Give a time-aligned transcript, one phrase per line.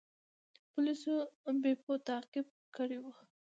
[0.71, 1.13] پولیسو
[1.61, 3.05] بیپو تعقیب کړی و.